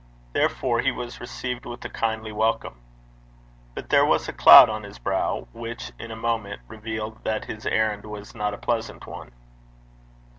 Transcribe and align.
Therefore 0.33 0.79
he 0.79 0.91
was 0.91 1.21
received 1.21 1.63
with 1.63 1.85
a 1.85 1.89
kindly 1.89 2.31
welcome. 2.31 2.81
But 3.75 3.91
there 3.91 4.03
was 4.03 4.27
a 4.27 4.33
cloud 4.33 4.67
on 4.67 4.81
his 4.81 4.97
brow 4.97 5.47
which 5.53 5.91
in 5.99 6.09
a 6.09 6.15
moment 6.15 6.59
revealed 6.67 7.23
that 7.23 7.45
his 7.45 7.67
errand 7.67 8.05
was 8.07 8.33
not 8.33 8.55
a 8.55 8.57
pleasant 8.57 9.05
one. 9.05 9.31